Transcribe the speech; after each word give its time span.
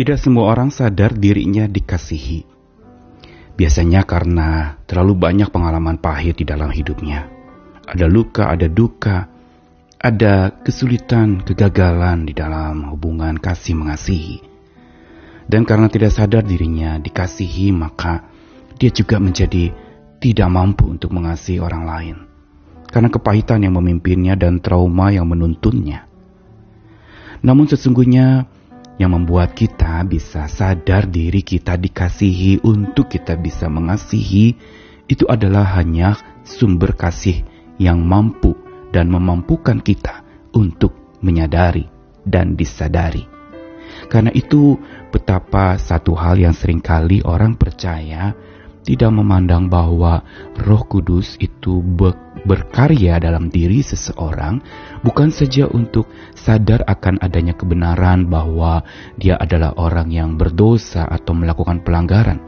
Tidak 0.00 0.16
semua 0.16 0.48
orang 0.48 0.72
sadar 0.72 1.12
dirinya 1.12 1.68
dikasihi. 1.68 2.48
Biasanya 3.52 4.08
karena 4.08 4.80
terlalu 4.88 5.12
banyak 5.12 5.52
pengalaman 5.52 6.00
pahit 6.00 6.40
di 6.40 6.48
dalam 6.48 6.72
hidupnya. 6.72 7.28
Ada 7.84 8.08
luka, 8.08 8.48
ada 8.48 8.64
duka, 8.64 9.28
ada 10.00 10.56
kesulitan, 10.64 11.44
kegagalan 11.44 12.24
di 12.24 12.32
dalam 12.32 12.88
hubungan 12.88 13.36
kasih 13.36 13.76
mengasihi. 13.76 14.40
Dan 15.44 15.68
karena 15.68 15.92
tidak 15.92 16.16
sadar 16.16 16.48
dirinya 16.48 16.96
dikasihi, 16.96 17.68
maka 17.68 18.24
dia 18.80 18.88
juga 18.88 19.20
menjadi 19.20 19.68
tidak 20.16 20.48
mampu 20.48 20.96
untuk 20.96 21.12
mengasihi 21.12 21.60
orang 21.60 21.84
lain. 21.84 22.16
Karena 22.88 23.12
kepahitan 23.12 23.68
yang 23.68 23.76
memimpinnya 23.76 24.32
dan 24.32 24.64
trauma 24.64 25.12
yang 25.12 25.28
menuntunnya. 25.28 26.08
Namun 27.44 27.68
sesungguhnya 27.68 28.48
yang 29.00 29.16
membuat 29.16 29.56
kita 29.56 30.04
bisa 30.04 30.44
sadar 30.44 31.08
diri 31.08 31.40
kita 31.40 31.80
dikasihi 31.80 32.60
untuk 32.60 33.08
kita 33.08 33.32
bisa 33.40 33.64
mengasihi 33.72 34.52
itu 35.08 35.24
adalah 35.24 35.80
hanya 35.80 36.20
sumber 36.44 36.92
kasih 36.92 37.40
yang 37.80 38.04
mampu 38.04 38.52
dan 38.92 39.08
memampukan 39.08 39.80
kita 39.80 40.20
untuk 40.52 41.16
menyadari 41.24 41.88
dan 42.28 42.52
disadari. 42.52 43.24
Karena 44.12 44.28
itu 44.36 44.76
betapa 45.08 45.80
satu 45.80 46.12
hal 46.12 46.36
yang 46.36 46.52
sering 46.52 46.84
kali 46.84 47.24
orang 47.24 47.56
percaya 47.56 48.36
tidak 48.84 49.10
memandang 49.16 49.72
bahwa 49.72 50.20
Roh 50.60 50.84
Kudus 50.84 51.40
itu 51.40 51.80
berkarya 52.44 53.20
dalam 53.20 53.48
diri 53.48 53.84
seseorang 53.84 54.60
bukan 55.04 55.28
saja 55.32 55.68
untuk 55.68 56.08
sadar 56.32 56.84
akan 56.86 57.20
adanya 57.20 57.56
kebenaran 57.56 58.28
bahwa 58.28 58.84
dia 59.16 59.36
adalah 59.36 59.76
orang 59.76 60.08
yang 60.12 60.36
berdosa 60.36 61.04
atau 61.08 61.32
melakukan 61.36 61.80
pelanggaran. 61.84 62.40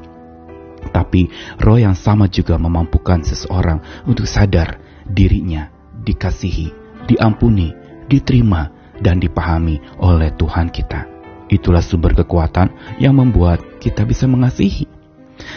Tapi 0.82 1.30
roh 1.62 1.78
yang 1.78 1.94
sama 1.94 2.26
juga 2.26 2.58
memampukan 2.58 3.22
seseorang 3.22 4.04
untuk 4.04 4.26
sadar 4.26 4.82
dirinya 5.06 5.70
dikasihi, 6.02 6.68
diampuni, 7.06 7.70
diterima, 8.10 8.68
dan 8.98 9.22
dipahami 9.22 9.78
oleh 10.02 10.34
Tuhan 10.34 10.70
kita. 10.70 11.06
Itulah 11.50 11.82
sumber 11.84 12.14
kekuatan 12.16 12.98
yang 12.98 13.18
membuat 13.18 13.62
kita 13.78 14.06
bisa 14.06 14.26
mengasihi. 14.26 14.91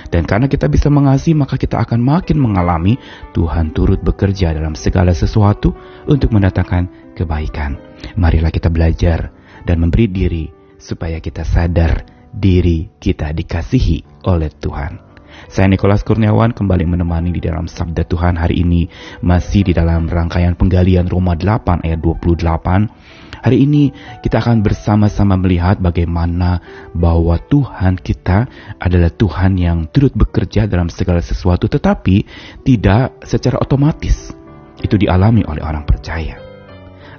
Dan 0.10 0.24
karena 0.30 0.46
kita 0.46 0.70
bisa 0.70 0.88
mengasihi, 0.88 1.36
maka 1.36 1.58
kita 1.60 1.82
akan 1.82 2.00
makin 2.02 2.38
mengalami 2.38 2.96
Tuhan 3.34 3.74
turut 3.74 4.00
bekerja 4.02 4.54
dalam 4.54 4.78
segala 4.78 5.12
sesuatu 5.12 5.74
untuk 6.06 6.32
mendatangkan 6.32 7.16
kebaikan. 7.18 7.78
Marilah 8.20 8.54
kita 8.54 8.70
belajar 8.70 9.34
dan 9.66 9.82
memberi 9.82 10.06
diri 10.08 10.46
supaya 10.78 11.18
kita 11.18 11.42
sadar 11.42 12.06
diri 12.30 12.92
kita 13.00 13.32
dikasihi 13.32 14.28
oleh 14.30 14.52
Tuhan. 14.52 15.06
Saya 15.52 15.68
Nikolas 15.68 16.04
Kurniawan 16.08 16.56
kembali 16.56 16.88
menemani 16.88 17.36
di 17.36 17.44
dalam 17.44 17.68
Sabda 17.68 18.08
Tuhan 18.08 18.40
hari 18.40 18.64
ini 18.64 18.88
masih 19.20 19.68
di 19.68 19.74
dalam 19.76 20.08
rangkaian 20.08 20.56
penggalian 20.56 21.12
Roma 21.12 21.36
8 21.36 21.84
ayat 21.84 22.00
28 22.00 23.25
Hari 23.46 23.62
ini 23.62 23.94
kita 24.26 24.42
akan 24.42 24.66
bersama-sama 24.66 25.38
melihat 25.38 25.78
bagaimana 25.78 26.58
bahwa 26.98 27.38
Tuhan 27.38 28.02
kita 28.02 28.50
adalah 28.82 29.14
Tuhan 29.14 29.62
yang 29.62 29.86
turut 29.94 30.18
bekerja 30.18 30.66
dalam 30.66 30.90
segala 30.90 31.22
sesuatu 31.22 31.70
tetapi 31.70 32.26
tidak 32.66 33.22
secara 33.22 33.62
otomatis. 33.62 34.34
Itu 34.82 34.98
dialami 34.98 35.46
oleh 35.46 35.62
orang 35.62 35.86
percaya. 35.86 36.42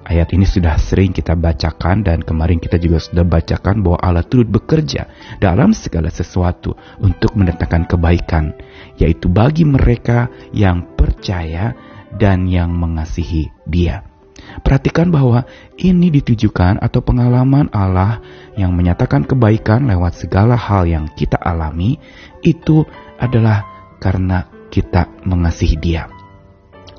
Ayat 0.02 0.34
ini 0.34 0.42
sudah 0.42 0.74
sering 0.82 1.14
kita 1.14 1.38
bacakan 1.38 2.02
dan 2.02 2.26
kemarin 2.26 2.58
kita 2.58 2.74
juga 2.82 2.98
sudah 2.98 3.22
bacakan 3.22 3.86
bahwa 3.86 3.98
Allah 4.02 4.26
turut 4.26 4.50
bekerja 4.50 5.06
dalam 5.38 5.70
segala 5.70 6.10
sesuatu 6.10 6.74
untuk 7.06 7.38
mendatangkan 7.38 7.86
kebaikan, 7.86 8.50
yaitu 8.98 9.30
bagi 9.30 9.62
mereka 9.62 10.26
yang 10.50 10.90
percaya 10.98 11.70
dan 12.18 12.50
yang 12.50 12.74
mengasihi 12.74 13.46
Dia. 13.62 14.15
Perhatikan 14.64 15.12
bahwa 15.12 15.44
ini 15.76 16.08
ditujukan 16.08 16.80
atau 16.80 17.00
pengalaman 17.04 17.68
Allah 17.70 18.22
yang 18.56 18.72
menyatakan 18.72 19.26
kebaikan 19.28 19.84
lewat 19.86 20.16
segala 20.16 20.56
hal 20.56 20.88
yang 20.88 21.06
kita 21.12 21.36
alami 21.38 22.00
itu 22.40 22.82
adalah 23.20 23.64
karena 24.00 24.48
kita 24.72 25.08
mengasihi 25.24 25.76
Dia. 25.78 26.08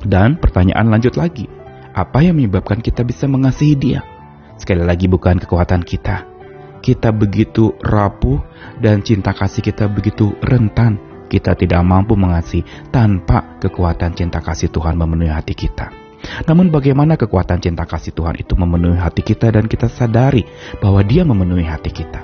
Dan 0.01 0.37
pertanyaan 0.37 0.87
lanjut 0.93 1.17
lagi, 1.17 1.49
apa 1.97 2.21
yang 2.21 2.37
menyebabkan 2.37 2.79
kita 2.79 3.01
bisa 3.01 3.25
mengasihi 3.25 3.75
Dia? 3.75 4.01
Sekali 4.57 4.85
lagi 4.85 5.09
bukan 5.09 5.41
kekuatan 5.41 5.81
kita. 5.81 6.25
Kita 6.81 7.09
begitu 7.09 7.73
rapuh 7.81 8.37
dan 8.77 9.01
cinta 9.01 9.33
kasih 9.33 9.65
kita 9.65 9.89
begitu 9.89 10.33
rentan. 10.45 11.01
Kita 11.27 11.59
tidak 11.59 11.83
mampu 11.83 12.15
mengasihi 12.15 12.63
tanpa 12.87 13.59
kekuatan 13.59 14.15
cinta 14.15 14.39
kasih 14.39 14.71
Tuhan 14.71 14.95
memenuhi 14.95 15.27
hati 15.27 15.51
kita. 15.51 16.06
Namun 16.45 16.73
bagaimana 16.73 17.15
kekuatan 17.15 17.59
cinta 17.61 17.83
kasih 17.83 18.11
Tuhan 18.15 18.39
itu 18.39 18.53
memenuhi 18.53 18.99
hati 18.99 19.21
kita 19.23 19.51
dan 19.51 19.65
kita 19.65 19.87
sadari 19.87 20.43
bahwa 20.79 21.01
dia 21.03 21.23
memenuhi 21.27 21.65
hati 21.65 21.91
kita 21.91 22.21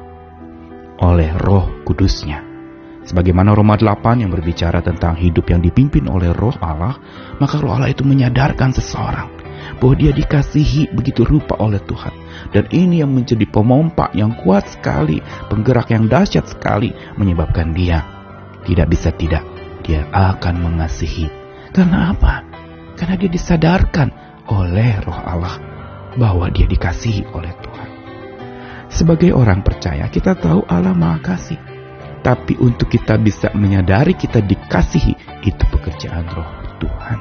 oleh 1.02 1.32
roh 1.40 1.84
kudusnya. 1.84 2.44
Sebagaimana 3.04 3.52
Roma 3.52 3.76
8 3.76 4.24
yang 4.24 4.32
berbicara 4.32 4.80
tentang 4.80 5.20
hidup 5.20 5.52
yang 5.52 5.60
dipimpin 5.60 6.08
oleh 6.08 6.32
roh 6.32 6.56
Allah, 6.64 6.96
maka 7.36 7.60
roh 7.60 7.76
Allah 7.76 7.92
itu 7.92 8.08
menyadarkan 8.08 8.72
seseorang 8.72 9.28
bahwa 9.84 9.96
dia 10.00 10.16
dikasihi 10.16 10.96
begitu 10.96 11.28
rupa 11.28 11.60
oleh 11.60 11.84
Tuhan. 11.84 12.16
Dan 12.56 12.72
ini 12.72 13.04
yang 13.04 13.12
menjadi 13.12 13.44
pemompa 13.44 14.08
yang 14.16 14.32
kuat 14.40 14.72
sekali, 14.72 15.20
penggerak 15.52 15.92
yang 15.92 16.08
dahsyat 16.08 16.48
sekali, 16.48 16.96
menyebabkan 17.20 17.76
dia 17.76 18.08
tidak 18.64 18.88
bisa 18.96 19.12
tidak, 19.12 19.44
dia 19.84 20.08
akan 20.12 20.64
mengasihi. 20.64 21.28
Karena 21.76 22.16
apa? 22.16 22.53
Karena 23.04 23.20
dia 23.20 23.36
disadarkan 23.36 24.08
oleh 24.48 24.96
roh 25.04 25.20
Allah 25.20 25.60
bahwa 26.16 26.48
dia 26.48 26.64
dikasihi 26.64 27.36
oleh 27.36 27.52
Tuhan. 27.60 27.90
Sebagai 28.88 29.36
orang 29.36 29.60
percaya, 29.60 30.08
kita 30.08 30.40
tahu 30.40 30.64
Allah 30.72 30.96
maha 30.96 31.20
kasih. 31.20 31.60
Tapi 32.24 32.56
untuk 32.64 32.88
kita 32.88 33.20
bisa 33.20 33.52
menyadari 33.60 34.16
kita 34.16 34.40
dikasihi, 34.40 35.44
itu 35.44 35.64
pekerjaan 35.68 36.32
roh 36.32 36.48
Tuhan 36.80 37.20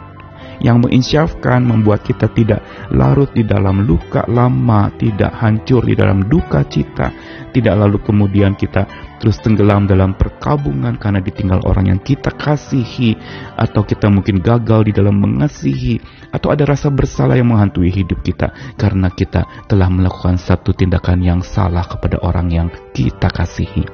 yang 0.62 0.78
menginsyafkan 0.78 1.66
membuat 1.66 2.06
kita 2.06 2.30
tidak 2.30 2.62
larut 2.94 3.34
di 3.34 3.42
dalam 3.42 3.82
luka 3.82 4.22
lama, 4.30 4.86
tidak 4.94 5.34
hancur 5.34 5.82
di 5.82 5.98
dalam 5.98 6.22
duka 6.30 6.62
cita, 6.62 7.10
tidak 7.50 7.74
lalu 7.74 7.98
kemudian 8.06 8.54
kita 8.54 8.86
terus 9.22 9.38
tenggelam 9.38 9.86
dalam 9.86 10.18
perkabungan 10.18 10.98
karena 10.98 11.22
ditinggal 11.22 11.62
orang 11.62 11.94
yang 11.94 12.00
kita 12.02 12.34
kasihi, 12.34 13.14
atau 13.54 13.86
kita 13.86 14.10
mungkin 14.10 14.42
gagal 14.42 14.90
di 14.90 14.92
dalam 14.98 15.22
mengasihi, 15.22 16.02
atau 16.34 16.50
ada 16.50 16.66
rasa 16.66 16.90
bersalah 16.90 17.38
yang 17.38 17.54
menghantui 17.54 17.94
hidup 17.94 18.18
kita 18.26 18.50
karena 18.74 19.06
kita 19.14 19.46
telah 19.70 19.86
melakukan 19.86 20.42
satu 20.42 20.74
tindakan 20.74 21.22
yang 21.22 21.38
salah 21.46 21.86
kepada 21.86 22.18
orang 22.26 22.50
yang 22.50 22.68
kita 22.90 23.30
kasihi. 23.30 23.86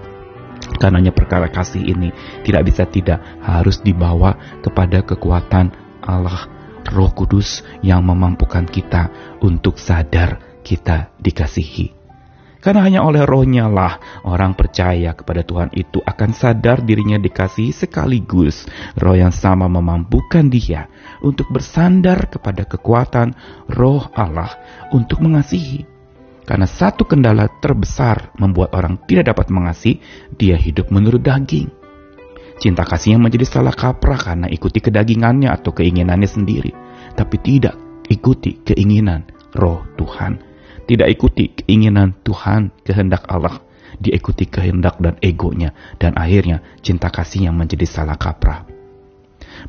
Karenanya 0.80 1.12
perkara 1.12 1.52
kasih 1.52 1.84
ini 1.84 2.08
tidak 2.42 2.64
bisa 2.64 2.88
tidak 2.88 3.20
harus 3.44 3.84
dibawa 3.84 4.32
kepada 4.64 5.04
kekuatan 5.04 5.76
Allah 6.00 6.48
Roh 6.88 7.12
Kudus 7.12 7.60
yang 7.84 8.00
memampukan 8.06 8.64
kita 8.64 9.12
untuk 9.44 9.76
sadar 9.76 10.60
kita 10.64 11.12
dikasihi. 11.20 11.97
Karena 12.58 12.82
hanya 12.82 13.06
oleh 13.06 13.22
rohnya 13.22 13.70
lah 13.70 14.22
orang 14.26 14.58
percaya 14.58 15.14
kepada 15.14 15.46
Tuhan 15.46 15.70
itu 15.78 16.02
akan 16.02 16.30
sadar 16.34 16.82
dirinya 16.82 17.14
dikasihi 17.14 17.70
sekaligus 17.70 18.66
roh 18.98 19.14
yang 19.14 19.30
sama 19.30 19.70
memampukan 19.70 20.50
dia 20.50 20.90
untuk 21.22 21.46
bersandar 21.54 22.26
kepada 22.26 22.66
kekuatan 22.66 23.38
roh 23.70 24.10
Allah 24.10 24.58
untuk 24.90 25.22
mengasihi. 25.22 25.86
Karena 26.42 26.64
satu 26.64 27.04
kendala 27.04 27.46
terbesar 27.60 28.32
membuat 28.40 28.72
orang 28.72 28.96
tidak 29.04 29.36
dapat 29.36 29.52
mengasihi, 29.52 30.00
dia 30.32 30.56
hidup 30.56 30.88
menurut 30.88 31.20
daging. 31.20 31.68
Cinta 32.58 32.82
kasihnya 32.82 33.22
menjadi 33.22 33.46
salah 33.46 33.76
kaprah 33.76 34.18
karena 34.18 34.50
ikuti 34.50 34.82
kedagingannya 34.82 35.52
atau 35.52 35.70
keinginannya 35.70 36.26
sendiri. 36.26 36.72
Tapi 37.14 37.36
tidak 37.38 37.76
ikuti 38.10 38.64
keinginan 38.64 39.28
roh 39.54 39.84
Tuhan. 39.94 40.47
Tidak 40.88 41.04
ikuti 41.04 41.52
keinginan 41.52 42.16
Tuhan, 42.24 42.72
kehendak 42.80 43.28
Allah. 43.28 43.60
Dia 44.00 44.16
ikuti 44.16 44.48
kehendak 44.48 44.96
dan 44.96 45.20
egonya. 45.20 45.76
Dan 46.00 46.16
akhirnya 46.16 46.64
cinta 46.80 47.12
kasihnya 47.12 47.52
menjadi 47.52 47.84
salah 47.84 48.16
kaprah. 48.16 48.64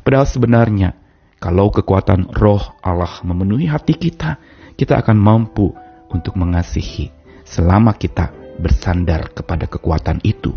Padahal 0.00 0.24
sebenarnya, 0.24 0.96
kalau 1.36 1.68
kekuatan 1.68 2.32
roh 2.32 2.62
Allah 2.80 3.20
memenuhi 3.20 3.68
hati 3.68 3.96
kita, 4.00 4.40
kita 4.80 4.96
akan 4.96 5.16
mampu 5.20 5.76
untuk 6.08 6.40
mengasihi 6.40 7.12
selama 7.44 7.92
kita 7.96 8.32
bersandar 8.56 9.32
kepada 9.36 9.68
kekuatan 9.68 10.24
itu. 10.24 10.56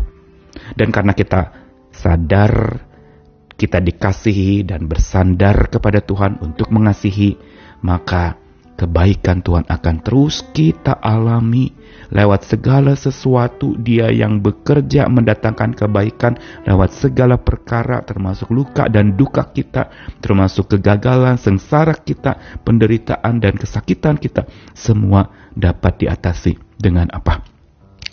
Dan 0.72 0.88
karena 0.88 1.12
kita 1.12 1.52
sadar 1.92 2.80
kita 3.54 3.78
dikasihi 3.78 4.66
dan 4.66 4.90
bersandar 4.90 5.70
kepada 5.70 6.02
Tuhan 6.02 6.42
untuk 6.42 6.68
mengasihi, 6.74 7.38
maka 7.86 8.34
kebaikan 8.74 9.40
Tuhan 9.40 9.66
akan 9.66 9.96
terus 10.02 10.42
kita 10.54 10.98
alami. 10.98 11.70
Lewat 12.14 12.46
segala 12.46 12.94
sesuatu 12.94 13.74
dia 13.80 14.12
yang 14.12 14.38
bekerja 14.38 15.08
mendatangkan 15.08 15.74
kebaikan. 15.74 16.36
Lewat 16.66 16.94
segala 16.94 17.40
perkara 17.40 18.04
termasuk 18.04 18.50
luka 18.52 18.86
dan 18.86 19.18
duka 19.18 19.50
kita 19.50 19.90
termasuk 20.22 20.76
kegagalan 20.76 21.40
sengsara 21.40 21.96
kita 21.96 22.60
penderitaan 22.62 23.40
dan 23.40 23.54
kesakitan 23.56 24.20
kita 24.20 24.46
semua 24.76 25.50
dapat 25.54 26.06
diatasi. 26.06 26.58
Dengan 26.74 27.08
apa? 27.14 27.40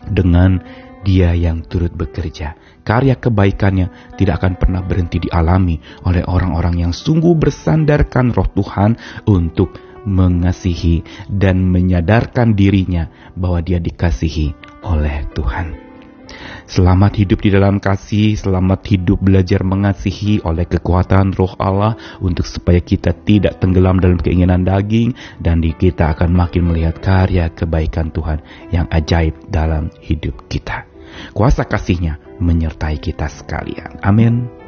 Dengan 0.07 0.61
dia 1.01 1.33
yang 1.33 1.65
turut 1.65 1.91
bekerja. 1.93 2.53
Karya 2.81 3.17
kebaikannya 3.17 4.17
tidak 4.17 4.41
akan 4.41 4.53
pernah 4.57 4.81
berhenti 4.81 5.21
dialami 5.21 5.77
oleh 6.05 6.25
orang-orang 6.25 6.81
yang 6.87 6.93
sungguh 6.93 7.37
bersandarkan 7.37 8.33
roh 8.33 8.49
Tuhan 8.53 8.97
untuk 9.29 9.90
mengasihi 10.05 11.05
dan 11.29 11.61
menyadarkan 11.67 12.53
dirinya 12.57 13.09
bahwa 13.37 13.61
dia 13.61 13.77
dikasihi 13.77 14.53
oleh 14.85 15.29
Tuhan. 15.33 15.91
Selamat 16.63 17.19
hidup 17.19 17.43
di 17.43 17.51
dalam 17.51 17.83
kasih, 17.83 18.39
selamat 18.39 18.87
hidup 18.87 19.19
belajar 19.19 19.59
mengasihi 19.67 20.39
oleh 20.47 20.63
kekuatan 20.63 21.35
roh 21.35 21.51
Allah 21.59 21.99
untuk 22.23 22.47
supaya 22.47 22.79
kita 22.79 23.11
tidak 23.27 23.59
tenggelam 23.59 23.99
dalam 23.99 24.15
keinginan 24.15 24.63
daging 24.63 25.11
dan 25.43 25.59
di 25.59 25.75
kita 25.75 26.15
akan 26.15 26.31
makin 26.31 26.71
melihat 26.71 27.03
karya 27.03 27.51
kebaikan 27.51 28.15
Tuhan 28.15 28.39
yang 28.71 28.87
ajaib 28.87 29.35
dalam 29.51 29.91
hidup 29.99 30.47
kita. 30.47 30.87
Kuasa 31.35 31.67
kasihnya 31.67 32.39
menyertai 32.39 32.95
kita 33.03 33.27
sekalian. 33.27 33.99
Amin. 33.99 34.60